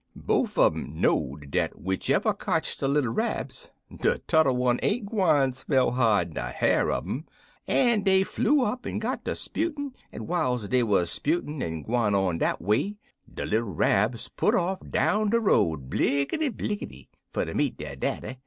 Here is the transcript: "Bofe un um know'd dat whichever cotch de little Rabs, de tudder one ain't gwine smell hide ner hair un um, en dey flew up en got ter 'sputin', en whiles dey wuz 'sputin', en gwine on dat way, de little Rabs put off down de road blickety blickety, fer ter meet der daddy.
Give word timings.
"Bofe 0.15 0.57
un 0.57 0.65
um 0.95 0.99
know'd 0.99 1.51
dat 1.51 1.79
whichever 1.79 2.33
cotch 2.33 2.75
de 2.75 2.87
little 2.87 3.11
Rabs, 3.13 3.69
de 3.95 4.17
tudder 4.17 4.51
one 4.51 4.79
ain't 4.81 5.05
gwine 5.05 5.53
smell 5.53 5.91
hide 5.91 6.33
ner 6.33 6.49
hair 6.49 6.89
un 6.89 6.97
um, 6.97 7.25
en 7.67 8.01
dey 8.01 8.23
flew 8.23 8.63
up 8.65 8.87
en 8.87 8.97
got 8.97 9.23
ter 9.23 9.35
'sputin', 9.35 9.93
en 10.11 10.21
whiles 10.25 10.67
dey 10.69 10.81
wuz 10.81 11.05
'sputin', 11.07 11.61
en 11.61 11.83
gwine 11.83 12.15
on 12.15 12.39
dat 12.39 12.59
way, 12.59 12.97
de 13.31 13.45
little 13.45 13.69
Rabs 13.69 14.27
put 14.27 14.55
off 14.55 14.79
down 14.89 15.29
de 15.29 15.39
road 15.39 15.87
blickety 15.87 16.49
blickety, 16.49 17.09
fer 17.31 17.45
ter 17.45 17.53
meet 17.53 17.77
der 17.77 17.95
daddy. 17.95 18.39